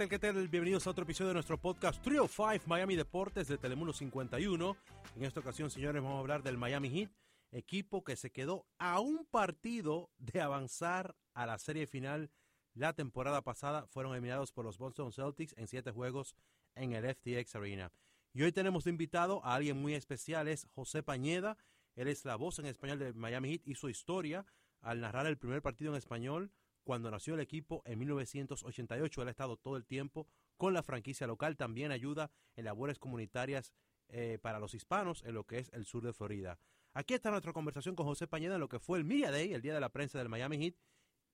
tal, 0.00 0.08
qué 0.08 0.18
tal? 0.18 0.48
Bienvenidos 0.48 0.86
a 0.86 0.90
otro 0.92 1.04
episodio 1.04 1.28
de 1.28 1.34
nuestro 1.34 1.60
podcast 1.60 2.02
Trio 2.02 2.26
5 2.26 2.64
Miami 2.64 2.96
Deportes 2.96 3.48
de 3.48 3.58
Telemundo 3.58 3.92
51. 3.92 4.76
En 5.14 5.24
esta 5.24 5.40
ocasión, 5.40 5.70
señores, 5.70 6.02
vamos 6.02 6.16
a 6.16 6.20
hablar 6.20 6.42
del 6.42 6.56
Miami 6.56 6.88
Heat, 6.88 7.10
equipo 7.52 8.02
que 8.02 8.16
se 8.16 8.30
quedó 8.30 8.64
a 8.78 8.98
un 9.00 9.26
partido 9.26 10.10
de 10.16 10.40
avanzar 10.40 11.16
a 11.34 11.44
la 11.44 11.58
serie 11.58 11.86
final. 11.86 12.30
La 12.72 12.94
temporada 12.94 13.42
pasada 13.42 13.86
fueron 13.88 14.12
eliminados 14.12 14.52
por 14.52 14.64
los 14.64 14.78
Boston 14.78 15.12
Celtics 15.12 15.54
en 15.58 15.68
siete 15.68 15.90
juegos 15.90 16.34
en 16.76 16.94
el 16.94 17.04
FTX 17.04 17.56
Arena. 17.56 17.92
Y 18.32 18.40
hoy 18.42 18.52
tenemos 18.52 18.84
de 18.84 18.92
invitado 18.92 19.44
a 19.44 19.54
alguien 19.54 19.76
muy 19.76 19.92
especial, 19.92 20.48
es 20.48 20.64
José 20.64 21.02
Pañeda. 21.02 21.58
Él 21.94 22.08
es 22.08 22.24
la 22.24 22.36
voz 22.36 22.58
en 22.58 22.64
español 22.64 22.98
de 23.00 23.12
Miami 23.12 23.50
Heat, 23.50 23.68
hizo 23.68 23.90
historia 23.90 24.46
al 24.80 25.02
narrar 25.02 25.26
el 25.26 25.36
primer 25.36 25.60
partido 25.60 25.92
en 25.92 25.98
español 25.98 26.50
cuando 26.84 27.10
nació 27.10 27.34
el 27.34 27.40
equipo 27.40 27.82
en 27.84 27.98
1988. 27.98 29.22
Él 29.22 29.28
ha 29.28 29.30
estado 29.30 29.56
todo 29.56 29.76
el 29.76 29.84
tiempo 29.84 30.26
con 30.56 30.74
la 30.74 30.82
franquicia 30.82 31.26
local. 31.26 31.56
También 31.56 31.92
ayuda 31.92 32.30
en 32.56 32.64
labores 32.64 32.98
comunitarias 32.98 33.72
eh, 34.08 34.38
para 34.40 34.58
los 34.58 34.74
hispanos 34.74 35.22
en 35.24 35.34
lo 35.34 35.44
que 35.44 35.58
es 35.58 35.70
el 35.72 35.84
sur 35.84 36.04
de 36.04 36.12
Florida. 36.12 36.58
Aquí 36.92 37.14
está 37.14 37.30
nuestra 37.30 37.52
conversación 37.52 37.94
con 37.94 38.06
José 38.06 38.26
Pañeda 38.26 38.54
en 38.54 38.60
lo 38.60 38.68
que 38.68 38.80
fue 38.80 38.98
el 38.98 39.04
Media 39.04 39.30
Day, 39.30 39.52
el 39.52 39.62
día 39.62 39.74
de 39.74 39.80
la 39.80 39.90
prensa 39.90 40.18
del 40.18 40.28
Miami 40.28 40.58
Heat. 40.58 40.74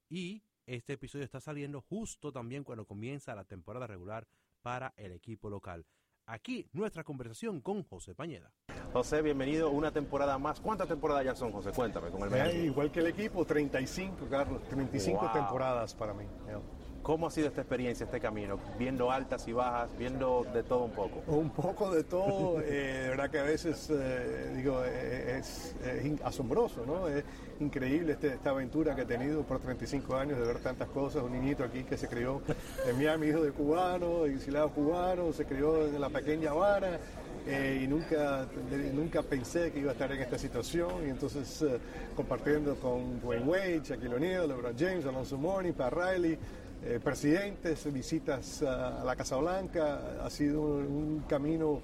Y 0.08 0.42
este 0.66 0.94
episodio 0.94 1.24
está 1.24 1.40
saliendo 1.40 1.80
justo 1.80 2.32
también 2.32 2.64
cuando 2.64 2.84
comienza 2.84 3.34
la 3.34 3.44
temporada 3.44 3.86
regular 3.86 4.28
para 4.60 4.92
el 4.96 5.12
equipo 5.12 5.48
local. 5.48 5.86
Aquí 6.28 6.66
nuestra 6.72 7.04
conversación 7.04 7.60
con 7.60 7.84
José 7.84 8.12
Pañeda. 8.14 8.50
José, 8.92 9.22
bienvenido 9.22 9.70
una 9.70 9.92
temporada 9.92 10.36
más. 10.38 10.58
¿Cuántas 10.60 10.88
temporadas 10.88 11.24
ya 11.24 11.36
son, 11.36 11.52
José? 11.52 11.70
Cuéntame 11.70 12.10
con 12.10 12.22
el. 12.22 12.34
Eh, 12.34 12.64
igual 12.64 12.90
que 12.90 12.98
el 12.98 13.06
equipo, 13.06 13.44
35, 13.44 14.26
Carlos, 14.28 14.60
35 14.64 15.20
Wow. 15.20 15.32
temporadas 15.32 15.94
para 15.94 16.14
mí. 16.14 16.24
yeah. 16.46 16.60
¿Cómo 17.06 17.28
ha 17.28 17.30
sido 17.30 17.46
esta 17.46 17.60
experiencia, 17.60 18.02
este 18.02 18.18
camino? 18.18 18.58
Viendo 18.80 19.12
altas 19.12 19.46
y 19.46 19.52
bajas, 19.52 19.96
viendo 19.96 20.44
de 20.52 20.64
todo 20.64 20.82
un 20.82 20.90
poco. 20.90 21.22
Un 21.28 21.50
poco 21.50 21.94
de 21.94 22.02
todo, 22.02 22.60
eh, 22.64 23.02
de 23.02 23.08
verdad 23.10 23.30
que 23.30 23.38
a 23.38 23.44
veces, 23.44 23.88
eh, 23.90 24.54
digo, 24.56 24.82
eh, 24.84 25.38
es, 25.38 25.76
asombroso, 26.24 26.84
¿no? 26.84 27.06
Es 27.06 27.22
increíble 27.60 28.14
este- 28.14 28.34
esta 28.34 28.50
aventura 28.50 28.96
que 28.96 29.02
he 29.02 29.04
tenido 29.04 29.44
por 29.44 29.60
35 29.60 30.16
años 30.16 30.36
de 30.36 30.46
ver 30.46 30.58
tantas 30.58 30.88
cosas. 30.88 31.22
Un 31.22 31.30
niñito 31.30 31.62
aquí 31.62 31.84
que 31.84 31.96
se 31.96 32.08
crió 32.08 32.42
en 32.84 32.96
Miami, 32.96 33.28
hijo 33.28 33.40
de 33.40 33.52
cubano, 33.52 34.24
exilado 34.24 34.70
cubano, 34.70 35.32
se 35.32 35.44
crió 35.44 35.86
en 35.86 36.00
la 36.00 36.10
pequeña 36.10 36.50
eh, 37.46 37.82
y 37.84 37.86
nunca, 37.86 38.48
nunca 38.92 39.22
pensé 39.22 39.70
que 39.70 39.78
iba 39.78 39.90
a 39.90 39.92
estar 39.92 40.10
en 40.10 40.20
esta 40.20 40.36
situación 40.36 41.06
y 41.06 41.10
entonces 41.10 41.64
compartiendo 42.16 42.74
con 42.74 43.20
Dwayne 43.20 43.44
Wade, 43.44 43.82
Shaquille 43.84 44.16
O'Neal, 44.16 44.48
LeBron 44.48 44.76
James, 44.76 45.06
Alonso 45.06 45.38
Mourning, 45.38 45.72
Pat 45.72 45.92
Riley, 45.92 46.36
eh, 46.84 47.00
presidentes, 47.02 47.90
visitas 47.92 48.62
a 48.62 49.02
la 49.04 49.16
Casa 49.16 49.36
Blanca, 49.36 50.24
ha 50.24 50.30
sido 50.30 50.62
un, 50.62 51.24
camino 51.28 51.80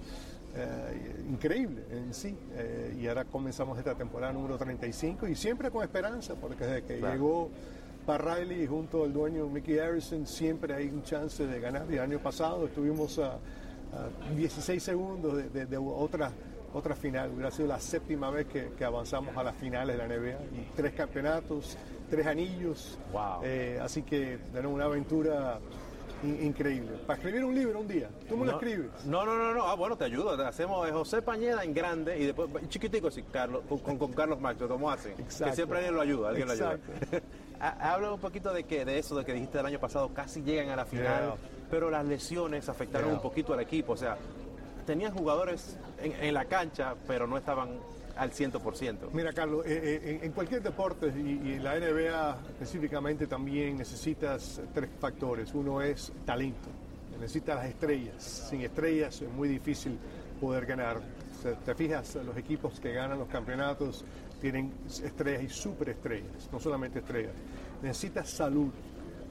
eh, 0.55 1.25
increíble 1.31 1.83
en 1.91 2.12
sí. 2.15 2.37
Eh, 2.55 2.97
y 3.01 3.07
ahora 3.07 3.25
comenzamos 3.25 3.79
esta 3.79 3.95
temporada 3.95 4.33
número 4.33 4.57
35 4.59 5.27
y 5.29 5.35
siempre 5.35 5.70
con 5.70 5.83
esperanza, 5.83 6.35
porque 6.35 6.65
desde 6.65 6.83
que 6.85 6.98
Claro. 6.98 7.15
llegó 7.15 7.51
Pat 8.07 8.20
Riley 8.20 8.67
junto 8.67 9.05
al 9.05 9.13
dueño 9.13 9.47
Mickey 9.48 9.79
Harrison 9.79 10.27
siempre 10.27 10.75
hay 10.75 10.89
un 10.89 11.03
chance 11.03 11.47
de 11.47 11.61
ganar. 11.61 11.87
Y 11.91 11.95
el 11.95 12.01
año 12.01 12.19
pasado 12.19 12.67
estuvimos 12.67 13.19
a, 13.19 13.35
a 13.35 14.35
16 14.37 14.83
segundos 14.83 15.37
de, 15.37 15.48
de- 15.48 15.67
de 15.67 15.77
otra 15.79 16.31
otra 16.75 16.95
final, 16.97 17.31
hubiera 17.33 17.51
sido 17.51 17.69
la 17.69 17.79
séptima 17.79 18.31
vez 18.31 18.47
que, 18.47 18.70
que 18.79 18.83
avanzamos 18.87 19.37
a 19.37 19.43
las 19.45 19.55
finales 19.57 19.95
de 19.95 20.08
la 20.08 20.17
NBA 20.17 20.31
y 20.58 20.70
tres 20.75 20.95
campeonatos, 20.95 21.77
tres 22.12 22.27
anillos, 22.27 22.98
Wow. 23.11 23.40
Eh, 23.42 23.78
así 23.83 24.02
que 24.02 24.39
era 24.55 24.68
una 24.68 24.84
aventura 24.84 25.58
in- 26.23 26.45
increíble. 26.45 26.90
Para 27.06 27.18
escribir 27.18 27.42
un 27.42 27.55
libro 27.55 27.80
un 27.80 27.89
día, 27.89 28.11
tú 28.28 28.36
me 28.36 28.45
lo 28.45 28.52
no, 28.52 28.58
escribes. 28.58 28.90
No, 29.06 29.24
no, 29.24 29.34
no, 29.39 29.55
no. 29.55 29.64
Ah, 29.67 29.74
bueno, 29.74 29.96
te 29.96 30.05
ayudo. 30.05 30.36
Te 30.36 30.45
hacemos 30.45 30.84
de 30.84 30.92
José 30.92 31.22
Pañeda 31.22 31.64
en 31.64 31.72
grande 31.72 32.18
y 32.18 32.27
después 32.27 32.51
chiquitico 32.68 33.11
sí, 33.11 33.22
Carlos, 33.33 33.62
con, 33.83 34.12
Carlos 34.12 34.39
Macho, 34.39 34.68
como 34.68 34.90
hacen. 34.90 35.12
Exacto. 35.12 35.46
Que 35.46 35.52
siempre 35.56 35.78
alguien 35.78 35.95
lo 35.95 36.02
ayuda, 36.02 36.28
alguien 36.28 36.46
lo 36.48 36.52
ayuda. 36.52 36.78
Habla 37.61 38.12
un 38.12 38.20
poquito 38.20 38.52
de 38.52 38.64
que 38.64 38.84
de 38.84 38.98
eso, 38.98 39.17
de 39.17 39.24
que 39.24 39.33
dijiste 39.33 39.58
el 39.61 39.64
año 39.67 39.78
pasado, 39.80 40.12
casi 40.12 40.42
llegan 40.42 40.68
a 40.68 40.77
la 40.77 40.84
final, 40.84 41.22
Yeah. 41.22 41.34
pero 41.70 41.89
las 41.90 42.05
lesiones 42.05 42.68
afectaron 42.68 43.06
Yeah. 43.08 43.17
un 43.17 43.22
poquito 43.22 43.55
al 43.55 43.61
equipo. 43.61 43.92
O 43.95 43.96
sea, 43.96 44.18
tenían 44.84 45.14
jugadores 45.14 45.78
en, 46.02 46.12
en 46.12 46.34
la 46.34 46.45
cancha, 46.45 46.95
pero 47.06 47.27
no 47.27 47.39
estaban 47.39 47.70
al 48.17 48.30
100%. 48.30 49.11
Mira, 49.12 49.33
Carlos, 49.33 49.64
eh, 49.67 50.00
eh, 50.05 50.20
en, 50.23 50.33
cualquier 50.33 50.62
deporte 50.62 51.06
y, 51.08 51.58
la 51.58 51.78
NBA 51.78 52.39
específicamente 52.48 53.27
también 53.27 53.78
necesitas 53.78 54.61
tres 54.74 54.90
factores. 54.98 55.55
Uno 55.55 55.80
es 55.80 56.12
talento, 56.24 56.68
necesitas 57.12 57.56
las 57.56 57.67
estrellas. 57.67 58.22
Sin 58.22 58.62
estrellas 58.62 59.20
es 59.22 59.30
muy 59.30 59.48
difícil 59.48 59.98
poder 60.40 60.67
ganar. 60.67 61.01
Te 61.64 61.74
fijas, 61.74 62.17
los 62.24 62.36
equipos 62.36 62.78
que 62.78 62.92
ganan 62.92 63.18
los 63.18 63.28
campeonatos 63.28 64.05
tienen 64.40 64.72
estrellas 64.89 65.42
y 65.42 65.48
superestrellas, 65.48 66.48
no 66.52 66.61
solamente 66.61 67.01
estrellas. 67.01 67.33
Necesitas 67.83 68.30
salud, 68.30 68.70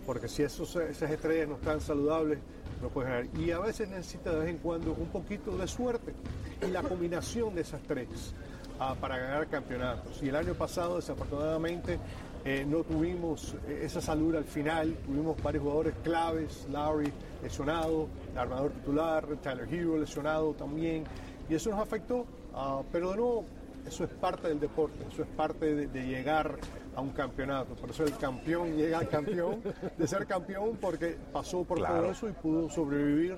porque 0.05 0.27
si 0.27 0.43
esas 0.43 0.75
estrellas 0.75 1.47
no 1.47 1.55
están 1.55 1.79
saludables, 1.79 2.39
no 2.81 2.89
puedes 2.89 3.11
ganar. 3.11 3.27
Y 3.37 3.51
a 3.51 3.59
veces 3.59 3.89
necesitas 3.89 4.33
de 4.33 4.39
vez 4.39 4.49
en 4.49 4.57
cuando 4.57 4.93
un 4.93 5.07
poquito 5.07 5.55
de 5.55 5.67
suerte 5.67 6.13
y 6.61 6.71
la 6.71 6.81
combinación 6.81 7.55
de 7.55 7.61
esas 7.61 7.81
tres 7.83 8.33
ah, 8.81 8.95
para 8.99 9.17
ganar 9.17 9.47
campeonatos. 9.47 10.21
Y 10.23 10.29
el 10.29 10.35
año 10.35 10.53
pasado, 10.55 10.95
desafortunadamente, 10.95 11.99
eh, 12.43 12.65
no 12.67 12.83
tuvimos 12.83 13.55
eh, 13.67 13.81
esa 13.83 14.01
salud 14.01 14.35
al 14.35 14.43
final. 14.45 14.95
Tuvimos 15.05 15.41
varios 15.41 15.63
jugadores 15.63 15.93
claves, 16.03 16.67
Lowry 16.71 17.13
lesionado, 17.43 18.07
el 18.33 18.37
armador 18.37 18.71
titular, 18.71 19.25
Tyler 19.43 19.67
Hero 19.71 19.97
lesionado 19.97 20.53
también. 20.53 21.03
Y 21.49 21.55
eso 21.55 21.69
nos 21.69 21.79
afectó. 21.79 22.25
ah, 22.55 22.81
pero 22.91 23.11
de 23.11 23.17
nuevo, 23.17 23.45
eso 23.85 24.03
es 24.03 24.09
parte 24.09 24.47
del 24.47 24.59
deporte, 24.59 25.05
eso 25.11 25.23
es 25.23 25.29
parte 25.29 25.73
de, 25.75 25.87
de 25.87 26.03
llegar 26.03 26.57
a 26.95 27.01
un 27.01 27.09
campeonato. 27.11 27.75
Por 27.75 27.89
eso 27.91 28.03
el 28.03 28.15
campeón 28.17 28.75
llega 28.75 28.99
al 28.99 29.07
campeón, 29.09 29.61
de 29.97 30.07
ser 30.07 30.25
campeón 30.27 30.77
porque 30.81 31.17
pasó 31.31 31.63
por 31.63 31.77
Claro. 31.77 32.01
todo 32.01 32.11
eso 32.11 32.29
y 32.29 32.31
pudo 32.33 32.69
sobrevivir 32.69 33.37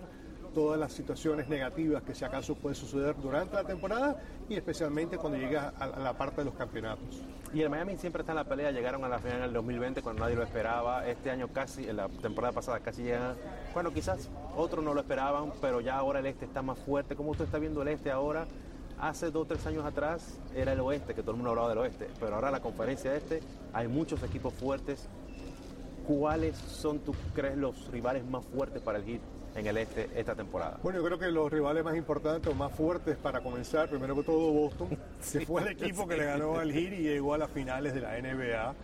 todas 0.54 0.80
las 0.80 0.94
situaciones 0.94 1.48
negativas 1.50 2.04
que 2.04 2.14
si 2.14 2.24
acaso 2.24 2.56
puede 2.56 2.76
suceder 2.76 3.16
durante 3.22 3.56
la 3.56 3.64
temporada 3.64 4.22
y 4.48 4.56
especialmente 4.56 5.18
cuando 5.18 5.38
llega 5.40 5.74
a, 5.80 5.88
la 6.00 6.14
parte 6.14 6.42
de 6.42 6.46
los 6.46 6.54
campeonatos. 6.54 7.24
Y 7.54 7.62
el 7.62 7.70
Miami 7.70 7.98
siempre 7.98 8.22
está 8.22 8.32
en 8.32 8.38
la 8.38 8.44
pelea, 8.46 8.72
llegaron 8.72 9.04
a 9.04 9.10
la 9.10 9.20
final 9.20 9.42
del 9.42 9.54
2020 9.54 10.02
cuando 10.02 10.24
nadie 10.24 10.36
lo 10.36 10.44
esperaba, 10.44 11.08
este 11.08 11.30
año 11.30 11.50
casi, 11.50 11.88
en 11.88 11.98
la 11.98 12.10
temporada 12.10 12.54
pasada 12.54 12.80
casi 12.80 13.04
llegan, 13.04 13.36
bueno 13.74 13.94
quizás 13.94 14.30
otros 14.56 14.84
no 14.84 14.94
lo 14.94 15.02
esperaban, 15.02 15.52
pero 15.62 15.82
ya 15.82 15.98
ahora 15.98 16.20
el 16.20 16.26
este 16.26 16.46
está 16.46 16.62
más 16.62 16.80
fuerte, 16.80 17.16
¿cómo 17.16 17.32
usted 17.32 17.46
está 17.46 17.60
viendo 17.60 17.82
el 17.82 17.90
este 17.90 18.12
ahora? 18.12 18.48
Hace 19.00 19.32
dos 19.32 19.44
o 19.44 19.46
tres 19.46 19.66
años 19.66 19.86
atrás 19.86 20.40
era 20.56 20.74
el 20.74 20.80
oeste, 20.80 21.14
que 21.14 21.22
todo 21.22 21.32
el 21.32 21.38
mundo 21.38 21.50
hablaba 21.50 21.70
del 21.70 21.80
oeste, 21.80 22.08
pero 22.20 22.36
ahora 22.36 22.52
la 22.52 22.62
conferencia 22.62 23.14
este 23.16 23.42
hay 23.74 23.88
muchos 23.88 24.22
equipos 24.24 24.54
fuertes. 24.54 25.08
¿Cuáles 26.08 26.58
son, 26.58 27.00
tú 27.00 27.16
crees, 27.34 27.56
los 27.58 27.88
rivales 27.90 28.26
más 28.26 28.46
fuertes 28.46 28.82
para 28.82 28.98
el 28.98 29.06
Heat 29.06 29.22
en 29.56 29.68
el 29.68 29.78
este 29.78 30.10
esta 30.16 30.36
temporada? 30.36 30.80
Bueno, 30.82 31.00
yo 31.00 31.06
creo 31.06 31.20
que 31.20 31.32
los 31.32 31.52
rivales 31.52 31.84
más 31.84 31.96
importantes 31.96 32.52
o 32.52 32.56
más 32.56 32.72
fuertes 32.72 33.18
para 33.18 33.42
comenzar, 33.42 33.90
primero 33.90 34.16
que 34.16 34.24
todo 34.24 34.52
Boston, 34.52 34.98
Sí, 35.20 35.40
que 35.40 35.46
fue 35.46 35.62
el 35.62 35.68
equipo 35.70 36.08
que 36.08 36.18
le 36.18 36.26
ganó 36.26 36.60
al 36.60 36.72
Heat 36.72 36.94
y 36.94 37.04
llegó 37.04 37.34
a 37.34 37.38
las 37.38 37.52
finales 37.52 37.94
de 37.94 38.02
la 38.02 38.20
NBA. 38.20 38.76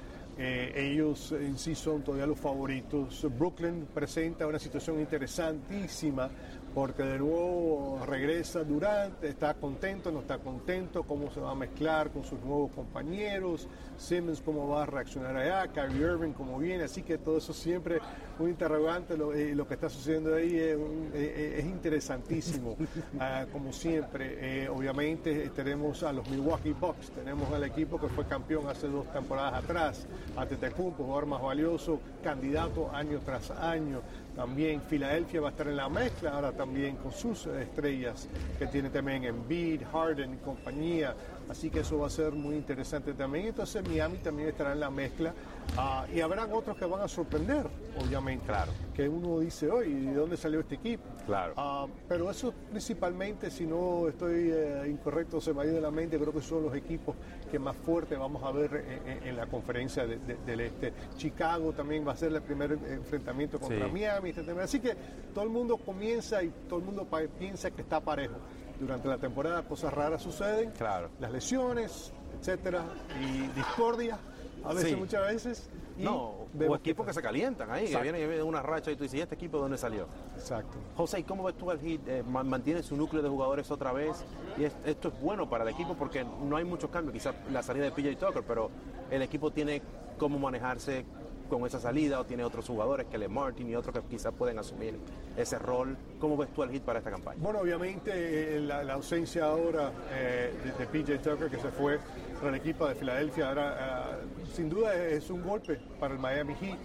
Eh, 0.41 0.71
ellos 0.93 1.33
en 1.33 1.57
sí 1.57 1.75
son 1.75 2.01
todavía 2.01 2.25
los 2.25 2.39
favoritos. 2.39 3.27
Brooklyn 3.37 3.87
presenta 3.93 4.47
una 4.47 4.57
situación 4.57 4.99
interesantísima 4.99 6.29
porque 6.73 7.03
de 7.03 7.17
nuevo 7.19 7.99
regresa 8.05 8.63
Durant, 8.63 9.23
está 9.23 9.53
contento, 9.55 10.11
no 10.11 10.19
está 10.21 10.37
contento, 10.37 11.03
cómo 11.03 11.31
se 11.31 11.39
va 11.39 11.51
a 11.51 11.55
mezclar 11.55 12.09
con 12.11 12.23
sus 12.23 12.39
nuevos 12.41 12.71
compañeros, 12.71 13.67
Simmons 13.97 14.41
cómo 14.41 14.67
va 14.69 14.83
a 14.83 14.85
reaccionar 14.85 15.35
allá, 15.35 15.67
Kyrie 15.67 16.01
Irving 16.05 16.31
cómo 16.33 16.57
viene, 16.59 16.83
así 16.85 17.01
que 17.03 17.17
todo 17.17 17.37
eso 17.39 17.53
siempre 17.53 17.99
un 18.39 18.49
interrogante, 18.49 19.17
lo, 19.17 19.33
eh, 19.33 19.53
lo 19.55 19.67
que 19.67 19.73
está 19.73 19.89
sucediendo 19.89 20.33
ahí 20.35 20.55
es, 20.55 20.77
un- 20.77 21.09
eh, 21.13 21.55
es 21.59 21.65
interesantísimo, 21.65 22.77
Ah, 23.19 23.45
como 23.51 23.73
siempre. 23.73 24.63
Eh, 24.63 24.69
obviamente 24.69 25.49
tenemos 25.55 26.03
a 26.03 26.13
los 26.13 26.29
Milwaukee 26.29 26.71
Bucks, 26.79 27.09
tenemos 27.11 27.51
al 27.51 27.63
equipo 27.63 27.99
que 27.99 28.07
fue 28.07 28.25
campeón 28.25 28.67
hace 28.69 28.87
dos 28.87 29.11
temporadas 29.11 29.63
atrás, 29.63 30.07
Antetokounmpo, 30.37 31.03
jugador 31.03 31.25
más 31.25 31.41
valioso, 31.41 31.99
candidato 32.23 32.89
año 32.93 33.19
tras 33.25 33.51
año. 33.51 34.01
También 34.39 34.81
Filadelfia 34.81 35.41
va 35.41 35.49
a 35.49 35.51
estar 35.51 35.67
en 35.67 35.75
la 35.75 35.89
mezcla 35.89 36.31
ahora 36.31 36.53
también 36.53 36.95
con 36.95 37.11
sus 37.11 37.45
estrellas 37.47 38.29
que 38.57 38.67
tiene 38.67 38.89
también 38.89 39.25
Embiid, 39.25 39.81
Harden 39.91 40.35
y 40.35 40.37
compañía. 40.37 41.13
Así 41.49 41.69
que 41.69 41.81
eso 41.81 41.99
va 41.99 42.07
a 42.07 42.09
ser 42.09 42.31
muy 42.31 42.55
interesante 42.55 43.13
también. 43.13 43.47
Entonces 43.47 43.85
Miami 43.85 44.17
también 44.19 44.47
estará 44.47 44.71
en 44.71 44.79
la 44.79 44.89
mezcla. 44.89 45.33
Ah, 45.75 46.05
y 46.15 46.21
habrán 46.21 46.53
otros 46.53 46.77
que 46.77 46.85
van 46.85 47.01
a 47.01 47.09
sorprender, 47.09 47.67
obviamente. 48.01 48.45
Claro. 48.45 48.71
Que 48.99 49.07
uno 49.07 49.39
dice, 49.39 49.71
oye, 49.71 49.95
¿de 49.95 50.13
dónde 50.13 50.35
salió 50.35 50.59
este 50.59 50.75
equipo? 50.75 51.05
Claro. 51.25 51.53
Ah, 51.55 51.87
pero 52.09 52.29
eso 52.29 52.53
principalmente, 52.69 53.49
si 53.49 53.65
no 53.65 54.09
estoy 54.09 54.51
eh, 54.51 54.87
incorrecto, 54.89 55.39
se 55.39 55.53
me 55.53 55.61
ha 55.61 55.65
ido 55.67 55.75
de 55.75 55.79
la 55.81 55.89
mente, 55.89 56.19
creo 56.19 56.33
que 56.33 56.41
son 56.41 56.63
los 56.65 56.75
equipos 56.75 57.15
que 57.49 57.57
más 57.57 57.77
fuerte 57.77 58.17
vamos 58.17 58.43
a 58.43 58.51
ver 58.51 58.75
en, 59.05 59.09
en- 59.09 59.23
en 59.29 59.37
la 59.37 59.45
conferencia 59.47 60.05
de- 60.05 60.17
de- 60.17 60.35
del 60.45 60.59
Este. 60.59 60.91
Chicago 61.15 61.71
también 61.71 62.05
va 62.05 62.11
a 62.11 62.17
ser 62.17 62.33
el 62.33 62.41
primer 62.41 62.73
enfrentamiento 62.73 63.57
contra 63.57 63.85
Sí. 63.85 63.91
Miami. 63.93 64.33
Miami. 64.33 64.59
Así 64.59 64.81
que 64.81 64.93
todo 65.33 65.45
el 65.45 65.49
mundo 65.49 65.77
comienza 65.77 66.43
y 66.43 66.49
todo 66.67 66.79
el 66.79 66.85
mundo 66.85 67.07
piensa 67.39 67.71
que 67.71 67.81
está 67.83 68.01
parejo. 68.01 68.35
Durante 68.81 69.07
la 69.07 69.17
temporada 69.17 69.63
cosas 69.63 69.93
raras 69.93 70.21
suceden, 70.21 70.71
claro. 70.71 71.07
las 71.21 71.31
lesiones, 71.31 72.11
etcétera, 72.37 72.83
y 73.21 73.47
discordia, 73.57 74.17
a 74.65 74.73
veces, 74.73 74.97
muchas 74.97 75.25
veces. 75.25 75.69
No, 75.99 76.47
o 76.67 76.75
equipos 76.75 77.05
que, 77.05 77.13
se 77.13 77.21
calientan 77.21 77.69
ahí, 77.71 77.87
que 77.87 78.01
vienen 78.01 78.29
de 78.29 78.43
una 78.43 78.61
racha 78.61 78.91
y 78.91 78.95
tú 78.95 79.03
dices, 79.03 79.19
¿y 79.19 79.21
este 79.21 79.35
equipo 79.35 79.57
de 79.57 79.63
dónde 79.63 79.77
salió? 79.77 80.07
Exacto. 80.35 80.77
José, 80.95 81.19
¿y 81.19 81.23
cómo 81.23 81.43
ves 81.43 81.55
tú 81.57 81.69
al 81.69 81.79
Heat? 81.79 82.07
Eh, 82.07 82.23
mantiene 82.23 82.83
su 82.83 82.95
núcleo 82.95 83.21
de 83.21 83.29
jugadores 83.29 83.69
otra 83.71 83.91
vez 83.91 84.23
y 84.57 84.63
esto 84.63 85.09
es 85.09 85.21
bueno 85.21 85.49
para 85.49 85.63
el 85.63 85.69
equipo 85.69 85.95
porque 85.95 86.23
no 86.23 86.55
hay 86.57 86.65
muchos 86.65 86.89
cambios, 86.89 87.13
quizás 87.13 87.35
la 87.51 87.63
salida 87.63 87.85
de 87.85 87.91
PJ 87.91 88.15
Tucker, 88.15 88.43
pero 88.43 88.69
el 89.09 89.21
equipo 89.21 89.51
tiene 89.51 89.81
cómo 90.17 90.39
manejarse 90.39 91.05
con 91.49 91.65
esa 91.65 91.79
salida 91.79 92.19
o 92.19 92.25
tiene 92.25 92.43
otros 92.43 92.67
jugadores, 92.67 93.07
que 93.07 93.17
Le 93.17 93.27
Martin 93.27 93.69
y 93.69 93.75
otros 93.75 93.95
que 93.95 94.01
quizás 94.09 94.33
pueden 94.33 94.59
asumir 94.59 94.97
ese 95.35 95.59
rol. 95.59 95.97
¿Cómo 96.19 96.37
ves 96.37 96.49
tú 96.53 96.63
el 96.63 96.69
hit 96.69 96.83
para 96.83 96.99
esta 96.99 97.11
campaña? 97.11 97.37
Bueno, 97.41 97.59
obviamente 97.59 98.11
eh, 98.13 98.59
la, 98.61 98.93
ausencia 98.93 99.45
ahora 99.45 99.91
eh, 100.11 100.53
de, 100.77 100.85
PJ 100.85 101.17
Tucker 101.17 101.49
que 101.49 101.57
se 101.57 101.69
fue 101.69 101.99
para 102.37 102.49
el 102.49 102.55
equipo 102.55 102.87
de 102.87 102.95
Filadelfia, 102.95 103.49
ahora 103.49 104.19
eh, 104.21 104.45
sin 104.53 104.69
duda 104.69 104.95
es 104.95 105.29
un 105.29 105.43
golpe 105.43 105.79
para 105.99 106.13
el 106.13 106.19
Miami 106.19 106.55
Heat. 106.55 106.79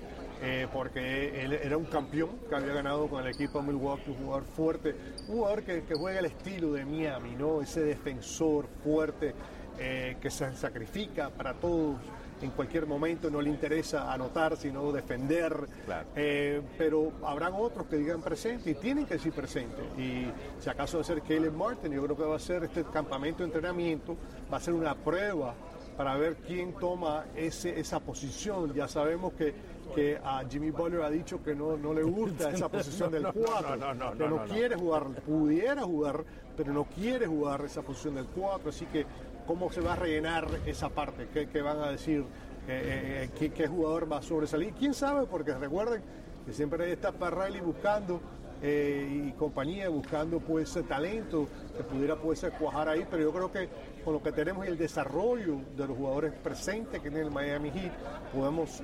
porque 0.73 1.43
él 1.43 1.53
era 1.55 1.77
un 1.77 1.87
campeón 1.87 2.31
que 2.49 2.55
había 2.55 2.75
ganado 2.75 3.09
con 3.09 3.25
el 3.25 3.33
equipo 3.33 3.61
de 3.61 3.69
Milwaukee, 3.69 4.11
un 4.11 4.17
jugador 4.17 4.45
fuerte, 4.45 4.95
un 5.29 5.37
jugador 5.37 5.63
que, 5.63 5.85
que 5.85 5.95
juega 5.95 6.19
el 6.19 6.27
estilo 6.27 6.73
de 6.73 6.85
Miami, 6.85 7.35
¿no? 7.37 7.63
ese 7.63 7.81
defensor 7.83 8.67
fuerte 8.83 9.35
que 9.77 10.31
se 10.31 10.55
sacrifica 10.55 11.31
para 11.31 11.55
todos 11.55 11.97
en 12.45 12.51
cualquier 12.51 12.87
momento, 12.87 13.31
no 13.31 13.41
le 13.41 13.51
interesa 13.51 14.13
anotar, 14.13 14.57
sino 14.57 14.93
defender. 14.93 15.67
Eh, 16.15 16.61
pero 16.77 17.13
habrán 17.25 17.55
otros 17.55 17.87
que 17.87 17.97
digan 17.97 18.21
presente 18.21 18.71
y 18.71 18.75
tienen 18.75 19.07
que 19.07 19.15
decir 19.15 19.33
presente. 19.33 19.83
Y 19.99 20.27
si 20.61 20.69
acaso 20.69 20.99
va 20.99 21.03
a 21.03 21.05
ser 21.05 21.23
Caleb 21.23 21.53
Martin, 21.53 21.93
yo 21.93 22.03
creo 22.05 22.17
que 22.17 22.25
va 22.25 22.37
a 22.37 22.41
ser 22.41 22.65
este 22.65 22.85
campamento 22.85 23.39
de 23.39 23.47
entrenamiento, 23.47 24.17
va 24.53 24.59
a 24.59 24.61
ser 24.61 24.75
una 24.75 24.95
prueba 24.95 25.55
para 25.97 26.17
ver 26.17 26.37
quién 26.37 26.73
toma 26.75 27.25
ese, 27.37 27.79
esa 27.79 28.01
posición. 28.01 28.75
Ya 28.75 28.89
sabemos 28.89 29.33
que, 29.35 29.55
que 29.95 30.19
a 30.23 30.43
Jimmy 30.49 30.71
Butler 30.71 31.03
ha 31.03 31.11
dicho 31.11 31.43
que 31.43 31.55
no, 31.55 31.77
no 31.77 31.95
le 31.95 32.03
gusta 32.03 32.51
esa 32.51 32.69
posición 32.71 33.13
del 33.13 33.27
4, 33.33 33.79
que 34.19 34.29
no, 34.29 34.45
quiere 34.45 34.77
jugar, 34.77 35.07
pudiera 35.25 35.83
jugar, 35.83 36.25
pero 36.57 36.73
no 36.73 36.85
quiere 36.85 37.27
jugar 37.27 37.65
esa 37.65 37.83
posición 37.83 38.17
del 38.17 38.27
4, 38.27 38.71
así 38.71 38.87
que 38.87 39.07
cómo 39.47 39.71
se 39.71 39.81
va 39.81 39.95
a 39.95 39.97
rellenar 39.97 40.49
esa 40.67 40.89
parte, 40.89 41.29
qué, 41.33 41.63
van 41.63 41.79
a 41.79 41.91
decir, 41.91 42.25
eh, 42.69 43.31
eh, 43.39 43.51
qué, 43.51 43.67
jugador 43.67 44.11
va 44.11 44.19
a 44.19 44.23
sobresalir. 44.23 44.73
¿Quién 44.75 44.95
sabe? 44.95 45.27
Porque 45.27 45.55
recuerden 45.55 46.03
que 46.47 46.53
siempre 46.53 46.91
está 46.93 47.13
para 47.13 47.47
Riley 47.47 47.61
buscando 47.61 48.21
eh, 48.63 49.27
y 49.27 49.33
compañía 49.33 49.89
buscando 49.89 50.41
pues 50.41 50.79
talento 50.89 51.49
que 51.77 51.83
pudiera 51.83 52.17
pues 52.17 52.47
cuajar 52.59 52.89
ahí, 52.89 53.07
pero 53.11 53.23
yo 53.23 53.33
creo 53.33 53.53
que 53.53 53.69
con 54.05 54.15
lo 54.15 54.23
que 54.23 54.33
tenemos 54.33 54.65
y 54.67 54.69
el 54.69 54.79
desarrollo 54.79 55.61
de 55.77 55.87
los 55.87 55.97
jugadores 55.97 56.33
presentes 56.33 57.01
que 57.01 57.11
tiene 57.11 57.27
el 57.27 57.31
Miami 57.31 57.71
Heat, 57.71 57.93
podemos 58.33 58.83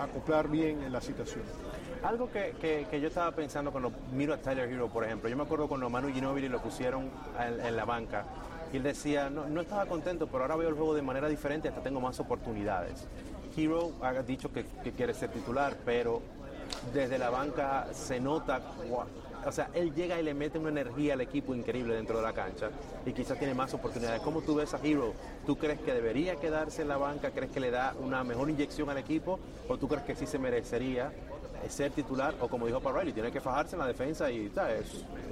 acoplar 0.00 0.48
bien 0.48 0.82
en 0.82 0.92
la 0.92 1.00
situación. 1.00 1.42
Algo 2.02 2.30
que, 2.30 2.86
yo 3.00 3.08
estaba 3.08 3.32
pensando 3.32 3.72
cuando 3.72 3.90
miro 4.12 4.34
a 4.34 4.36
Tyler 4.36 4.70
Hero, 4.70 4.88
por 4.88 5.04
ejemplo, 5.04 5.28
yo 5.28 5.36
me 5.36 5.42
acuerdo 5.42 5.66
cuando 5.66 5.88
Manu 5.90 6.12
Ginobili 6.12 6.48
lo 6.48 6.60
pusieron 6.60 7.10
en 7.40 7.76
la 7.76 7.84
banca, 7.84 8.24
y 8.72 8.76
él 8.76 8.82
decía, 8.82 9.30
no, 9.30 9.48
no 9.48 9.60
estaba 9.60 9.86
contento, 9.86 10.26
pero 10.26 10.42
ahora 10.42 10.56
veo 10.56 10.68
el 10.68 10.74
juego 10.74 10.94
de 10.94 11.02
manera 11.02 11.28
diferente, 11.28 11.68
hasta 11.68 11.82
tengo 11.82 12.00
más 12.00 12.18
oportunidades. 12.20 13.06
Hero 13.56 13.92
ha 14.02 14.12
dicho 14.22 14.52
que, 14.52 14.64
quiere 14.96 15.14
ser 15.14 15.30
titular, 15.30 15.76
pero 15.84 16.20
desde 16.92 17.18
la 17.18 17.30
banca 17.30 17.86
se 17.92 18.20
nota, 18.20 18.60
o 19.44 19.52
sea, 19.52 19.70
él 19.72 19.94
llega 19.94 20.18
y 20.20 20.22
le 20.24 20.34
mete 20.34 20.58
una 20.58 20.68
energía 20.68 21.14
al 21.14 21.20
equipo 21.20 21.54
increíble 21.54 21.94
dentro 21.94 22.16
de 22.16 22.22
la 22.22 22.32
cancha 22.32 22.70
y 23.06 23.12
quizás 23.12 23.38
tiene 23.38 23.54
más 23.54 23.72
oportunidades. 23.72 24.20
¿Cómo 24.20 24.42
tú 24.42 24.56
ves 24.56 24.74
a 24.74 24.80
Hero? 24.82 25.14
¿Tú 25.46 25.56
crees 25.56 25.80
que 25.80 25.94
debería 25.94 26.36
quedarse 26.36 26.82
en 26.82 26.88
la 26.88 26.96
banca? 26.96 27.30
¿Crees 27.30 27.52
que 27.52 27.60
le 27.60 27.70
da 27.70 27.94
una 28.00 28.24
mejor 28.24 28.50
inyección 28.50 28.90
al 28.90 28.98
equipo? 28.98 29.38
¿O 29.68 29.78
tú 29.78 29.86
crees 29.88 30.02
que 30.02 30.16
sí 30.16 30.26
se 30.26 30.38
merecería 30.38 31.12
ser 31.68 31.92
titular? 31.92 32.34
O 32.40 32.48
como 32.48 32.66
dijo 32.66 32.80
Parrilli, 32.80 33.12
tiene 33.12 33.30
que 33.30 33.40
fajarse 33.40 33.76
en 33.76 33.80
la 33.80 33.86
defensa 33.86 34.30
y 34.30 34.52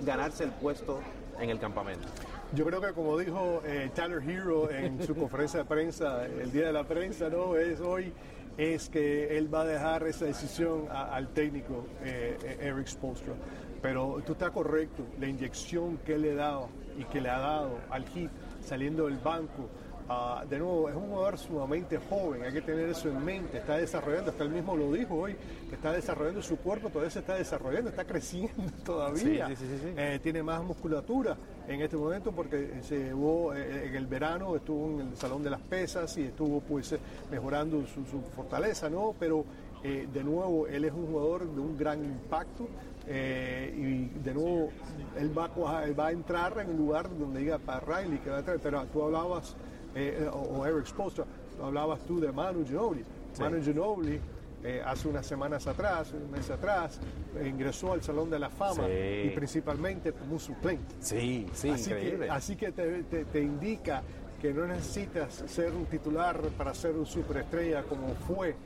ganarse 0.03 0.45
el 0.45 0.51
puesto 0.51 1.01
en 1.39 1.51
el 1.51 1.59
campamento. 1.59 2.07
Yo 2.53 2.65
creo 2.65 2.81
que 2.81 2.93
como 2.93 3.19
dijo 3.19 3.63
eh, 3.65 3.91
Tyler 3.95 4.23
Hero 4.29 4.71
en 4.71 5.03
su 5.05 5.15
conferencia 5.17 5.61
de 5.61 5.65
prensa, 5.65 6.27
el 6.27 6.53
día 6.53 6.67
de 6.67 6.73
la 6.73 6.85
prensa, 6.85 7.29
¿no? 7.29 7.57
Es 7.57 7.81
hoy, 7.81 8.13
es 8.57 8.89
que 8.89 9.37
él 9.37 9.53
va 9.53 9.63
a 9.63 9.65
dejar 9.65 10.07
esa 10.07 10.27
decisión 10.27 10.87
al 10.91 11.29
técnico 11.29 11.87
eh, 12.03 12.37
eh, 12.45 12.59
Eric 12.61 12.87
Spolstra. 12.87 13.35
Pero 13.83 14.23
tú 14.25 14.33
estás 14.33 14.51
correcto, 14.51 15.05
la 15.21 15.27
inyección 15.27 15.99
que 15.99 16.15
él 16.15 16.23
le 16.23 16.35
dado 16.35 16.69
y 16.97 17.05
que 17.05 17.21
le 17.21 17.29
ha 17.29 17.39
dado 17.39 17.79
al 17.91 18.07
hit 18.07 18.31
saliendo 18.61 19.07
del 19.07 19.19
banco, 19.19 19.69
Ah, 20.07 20.45
de 20.49 20.59
nuevo, 20.59 20.91
es 20.91 20.95
un 20.95 21.09
jugador 21.09 21.39
sumamente 21.39 21.97
joven, 21.97 22.43
hay 22.43 22.53
que 22.53 22.61
tener 22.61 22.91
eso 22.91 23.09
en 23.09 23.25
mente, 23.25 23.57
está 23.57 23.79
desarrollando, 23.79 24.33
hasta 24.33 24.45
él 24.45 24.51
mismo 24.51 24.77
lo 24.77 24.93
dijo 24.93 25.15
hoy, 25.15 25.35
que 25.67 25.77
está 25.77 25.93
desarrollando 25.93 26.43
su 26.43 26.59
cuerpo, 26.59 26.91
todavía 26.91 27.11
se 27.11 27.21
está 27.21 27.37
desarrollando, 27.37 27.89
está 27.89 28.05
creciendo 28.05 28.71
todavía, 28.85 29.49
eh, 29.97 30.21
tiene 30.23 30.43
más 30.43 30.63
musculatura 30.63 31.39
en 31.67 31.81
este 31.81 31.97
momento 31.97 32.33
porque 32.33 32.83
se 32.83 32.99
llevó 32.99 33.55
eh, 33.55 33.87
en 33.87 33.95
el 33.95 34.07
verano, 34.07 34.55
estuvo 34.55 35.01
en 35.01 35.09
el 35.09 35.17
salón 35.17 35.43
de 35.43 35.49
las 35.49 35.61
pesas 35.61 36.15
y 36.19 36.25
estuvo 36.25 36.61
pues 36.61 36.93
eh, 36.93 36.99
mejorando 37.31 37.83
su, 37.87 38.05
fortaleza, 38.37 38.91
¿no? 38.91 39.15
Pero 39.19 39.45
de 39.83 40.25
nuevo, 40.25 40.67
él 40.67 40.87
es 40.87 40.93
un 40.95 41.07
jugador 41.07 41.47
de 41.47 41.61
un 41.61 41.77
gran 41.77 42.03
impacto, 42.03 42.67
y 43.07 44.07
de 44.07 44.33
nuevo 44.33 44.71
él 45.19 45.39
va, 45.39 45.51
a, 45.69 45.85
él 45.85 45.99
va 45.99 46.07
a 46.07 46.11
entrar 46.11 46.59
en 46.59 46.71
un 46.71 46.79
lugar 46.79 47.07
donde 47.19 47.41
diga 47.41 47.59
para 47.59 47.81
Riley 47.81 48.19
que 48.21 48.31
va 48.31 48.37
a 48.37 48.39
entrar, 48.39 48.59
pero 48.63 48.83
tú 48.87 49.03
hablabas 49.03 49.55
eh, 49.95 50.29
o, 50.33 50.67
Eric 50.67 50.87
Spoelstra, 50.87 51.25
hablabas 51.63 52.01
tú 52.01 52.21
de 52.21 52.33
Manu 52.33 52.65
Ginobili. 52.65 53.05
Manu 53.39 53.63
Ginobili 53.63 54.21
eh, 54.63 54.83
hace 54.85 55.09
unas 55.09 55.27
semanas 55.27 55.67
atrás, 55.67 56.13
un 56.13 56.31
mes 56.31 56.49
atrás, 56.51 56.99
ingresó 57.45 57.93
al 57.93 58.03
Salón 58.03 58.31
de 58.31 58.39
la 58.39 58.49
Fama 58.49 58.89
y 58.89 59.31
principalmente 59.35 60.13
como 60.13 60.35
un 60.35 60.41
suplente. 60.41 60.95
Sí, 61.01 61.47
sí, 61.53 61.69
así 61.69 61.91
increíble. 61.91 62.27
Que, 62.27 62.33
así 62.33 62.57
que 62.57 62.73
te, 62.73 63.41
indica 63.41 64.03
que 64.41 64.55
no 64.55 64.67
necesitas 64.67 65.45
ser 65.47 65.73
un 65.75 65.85
titular 65.85 66.41
para 66.57 66.73
ser 66.75 66.93
un 66.93 67.07
superestrella 67.07 67.83
como 67.83 68.09
fue 68.27 68.57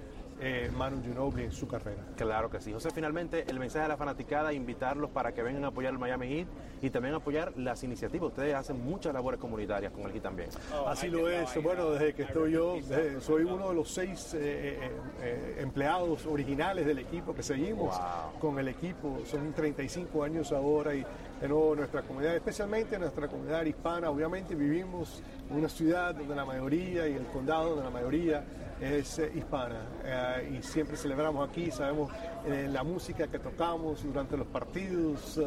eh, 0.40 0.71
Manu 0.76 1.02
Ginobili 1.02 1.45
en 1.45 1.52
su 1.52 1.66
carrera. 1.66 2.02
Claro 2.16 2.50
que 2.50 2.61
sí. 2.61 2.73
José, 2.73 2.90
finalmente 2.90 3.45
el 3.49 3.59
mensaje 3.59 3.85
de 3.85 3.88
la 3.88 3.97
fanaticada, 3.97 4.52
invitarlos 4.52 5.11
para 5.11 5.33
que 5.33 5.42
vengan 5.42 5.64
a 5.64 5.68
apoyar 5.68 5.92
el 5.92 5.99
Miami 5.99 6.28
Heat 6.28 6.49
y 6.83 6.90
también 6.90 7.14
apoyar 7.14 7.52
las 7.57 7.83
iniciativas. 7.83 8.28
Ustedes 8.28 8.54
hacen 8.54 8.85
muchas 8.85 9.12
labores 9.12 9.40
comunitarias 9.40 9.92
con 9.92 10.04
el 10.04 10.12
Heat 10.12 10.23
también. 10.23 10.50
Así 10.87 11.09
lo 11.09 11.28
es. 11.28 11.62
Bueno, 11.62 11.90
desde 11.90 12.14
que 12.14 12.23
estoy 12.23 12.52
yo, 12.52 12.76
soy 13.21 13.45
uno 13.45 13.68
de 13.68 13.75
los 13.75 13.90
seis 13.90 14.35
eh, 14.35 14.90
eh, 15.21 15.57
empleados 15.61 16.26
originales 16.26 16.87
del 16.87 16.99
equipo 16.99 17.35
que 17.35 17.42
seguimos 17.42 17.99
con 18.40 18.59
el 18.59 18.68
equipo. 18.68 19.21
Son 19.25 19.52
35 19.52 20.23
años 20.23 20.52
ahora 20.52 20.95
y 20.95 21.04
de 21.40 21.49
nuevo 21.49 21.76
nuestra 21.76 22.02
comunidad, 22.02 22.35
especialmente 22.35 22.99
nuestra 22.99 23.28
comunidad 23.28 23.64
hispana, 23.64 24.11
obviamente 24.11 24.54
vivimos 24.54 25.23
en 25.49 25.57
una 25.57 25.68
ciudad 25.68 26.14
donde 26.14 26.35
la 26.35 26.45
mayoría 26.45 27.07
y 27.09 27.14
el 27.14 27.26
condado 27.26 27.71
donde 27.71 27.85
la 27.85 27.90
mayoría 27.90 28.45
es 28.80 29.18
eh, 29.18 29.33
hispana. 29.35 29.80
Eh, 30.04 30.59
y 30.59 30.62
siempre 30.62 30.97
celebramos 30.97 31.49
aquí, 31.49 31.71
sabemos 31.71 32.12
eh, 32.47 32.68
la 32.71 32.83
música 32.83 33.28
que 33.28 33.38
tocamos 33.38 34.02
durante 34.02 34.37
los 34.37 34.47
partidos, 34.49 35.40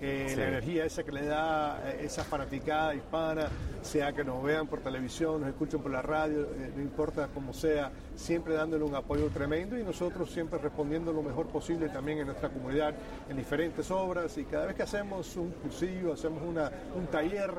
la 0.00 0.48
energía 0.48 0.84
esa 0.84 1.02
que 1.02 1.12
le 1.12 1.26
da 1.26 1.92
esa 2.00 2.24
fanaticada 2.24 2.94
hispana, 2.94 3.48
sea 3.82 4.12
que 4.12 4.22
nos 4.24 4.42
vean 4.42 4.66
por 4.66 4.80
televisión, 4.80 5.40
nos 5.40 5.50
escuchen 5.50 5.80
por 5.80 5.90
la 5.90 6.02
radio, 6.02 6.46
no 6.76 6.82
importa 6.82 7.28
cómo 7.32 7.52
sea, 7.52 7.90
siempre 8.14 8.54
dándole 8.54 8.84
un 8.84 8.94
apoyo 8.94 9.28
tremendo 9.28 9.78
y 9.78 9.82
nosotros 9.82 10.30
siempre 10.30 10.58
respondiendo 10.58 11.12
lo 11.12 11.22
mejor 11.22 11.46
posible 11.46 11.88
también 11.88 12.18
en 12.18 12.26
nuestra 12.26 12.48
comunidad 12.48 12.94
en 13.28 13.36
diferentes 13.36 13.90
obras 13.90 14.36
y 14.38 14.44
cada 14.44 14.66
vez 14.66 14.76
que 14.76 14.82
hacemos 14.82 15.36
un 15.36 15.50
cursillo, 15.52 16.12
hacemos 16.12 16.42
una, 16.42 16.70
un 16.96 17.06
taller, 17.06 17.50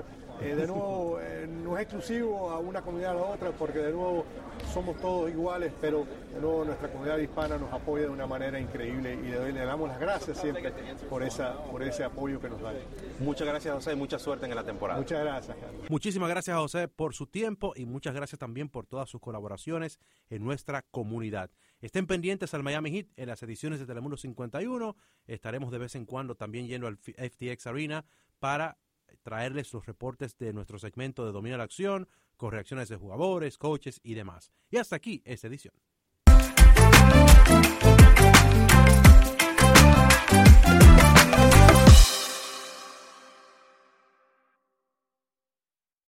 eh, 0.42 0.56
de 0.56 0.68
nuevo, 0.68 1.20
eh, 1.22 1.48
no 1.48 1.78
es 1.78 1.84
exclusivo 1.84 2.50
a 2.50 2.60
una 2.60 2.82
comunidad 2.82 3.12
a 3.12 3.16
la 3.16 3.22
otra, 3.24 3.52
porque 3.52 3.80
de 3.80 3.92
nuevo 3.92 4.26
somos 4.74 4.98
todos 4.98 5.30
iguales, 5.30 5.74
pero 5.82 6.06
de 6.34 6.40
nuevo 6.40 6.64
nuestra 6.64 6.90
comunidad 6.90 7.18
hispana 7.18 7.58
nos 7.58 7.72
apoya 7.74 8.04
de 8.04 8.10
una 8.10 8.28
manera 8.28 8.60
increíble 8.60 9.16
y 9.16 9.28
le, 9.30 9.52
le 9.52 9.66
damos 9.66 9.90
las 9.90 10.00
gracias 10.00 10.40
siempre 10.40 10.72
por, 11.10 11.24
esa, 11.24 11.62
por 11.66 11.84
ese 11.84 12.04
apoyo 12.04 12.40
que 12.40 12.50
nos 12.50 12.62
dan. 12.62 12.76
Muchas 13.20 13.48
gracias, 13.48 13.74
José, 13.74 13.94
y 13.94 13.96
mucha 13.96 14.20
suerte 14.20 14.46
en 14.46 14.56
la 14.56 14.64
temporada. 14.64 15.00
Muchas 15.00 15.20
gracias, 15.20 15.58
Carlos. 15.58 15.90
Muchísimas 15.90 16.30
gracias, 16.30 16.58
José, 16.58 16.88
por 16.88 17.14
su 17.14 17.28
tiempo 17.28 17.74
y 17.76 17.86
muchas 17.86 18.14
gracias 18.14 18.40
también 18.40 18.70
por 18.70 18.86
todas 18.86 19.10
sus 19.10 19.20
colaboraciones 19.20 20.00
en 20.30 20.44
nuestra 20.44 20.84
comunidad. 20.84 21.50
Estén 21.82 22.08
pendientes 22.08 22.54
al 22.54 22.64
Miami 22.64 22.92
Heat 22.92 23.08
en 23.16 23.28
las 23.28 23.42
ediciones 23.44 23.80
de 23.80 23.86
Telemundo 23.86 24.18
51. 24.18 24.96
Estaremos 25.28 25.72
de 25.72 25.78
vez 25.78 25.96
en 25.96 26.06
cuando 26.06 26.36
también 26.36 26.68
yendo 26.68 26.88
al 26.88 26.98
FTX 26.98 27.68
Arena 27.68 28.06
para 28.40 28.78
traerles 29.22 29.74
los 29.74 29.86
reportes 29.86 30.38
de 30.38 30.54
nuestro 30.54 30.80
segmento 30.80 31.26
de 31.26 31.32
Domina 31.32 31.58
la 31.58 31.64
Acción, 31.64 32.08
con 32.38 32.52
reacciones 32.52 32.90
de 32.90 32.98
jugadores, 32.98 33.58
coaches 33.58 34.00
y 34.04 34.14
demás. 34.14 34.52
Y 34.70 34.78
hasta 34.78 34.96
aquí 34.96 35.22
esta 35.26 35.48
edición. 35.48 35.74